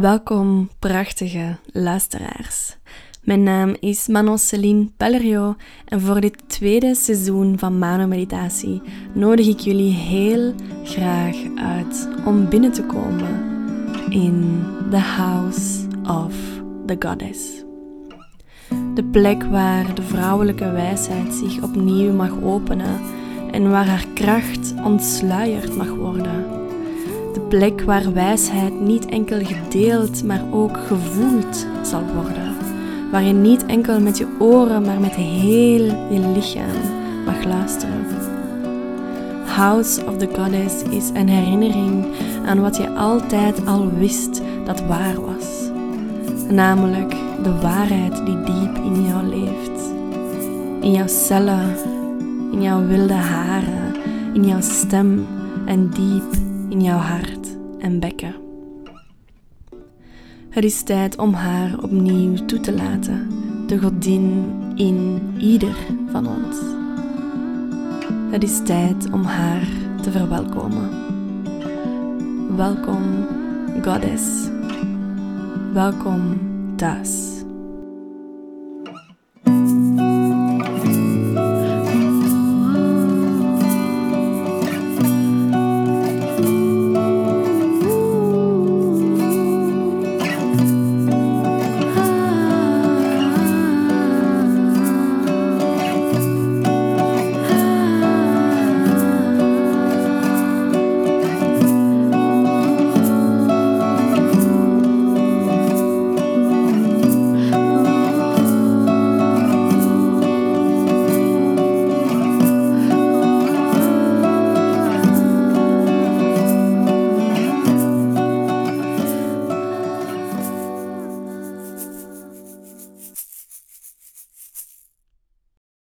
[0.00, 2.76] Welkom, prachtige luisteraars.
[3.22, 8.82] Mijn naam is Manon Celine Pellerio en voor dit tweede seizoen van Mano Meditatie
[9.14, 13.40] nodig ik jullie heel graag uit om binnen te komen
[14.08, 16.34] in the House of
[16.86, 17.64] the Goddess.
[18.94, 23.00] De plek waar de vrouwelijke wijsheid zich opnieuw mag openen
[23.50, 26.59] en waar haar kracht ontsluierd mag worden
[27.34, 32.54] de plek waar wijsheid niet enkel gedeeld, maar ook gevoeld zal worden.
[33.10, 36.80] Waar je niet enkel met je oren, maar met heel je lichaam
[37.24, 38.06] mag luisteren.
[39.44, 42.04] House of the Goddess is een herinnering
[42.46, 45.70] aan wat je altijd al wist dat waar was.
[46.50, 47.10] Namelijk
[47.42, 49.92] de waarheid die diep in jou leeft.
[50.80, 51.74] In jouw cellen,
[52.52, 53.94] in jouw wilde haren,
[54.32, 55.26] in jouw stem
[55.66, 58.34] en diep in jouw hart en bekken.
[60.50, 63.28] Het is tijd om haar opnieuw toe te laten,
[63.66, 65.76] de godin in ieder
[66.10, 66.56] van ons.
[68.30, 69.68] Het is tijd om haar
[70.02, 70.90] te verwelkomen.
[72.56, 73.26] Welkom,
[73.82, 74.48] Goddess.
[75.72, 76.38] Welkom
[76.76, 77.39] thuis.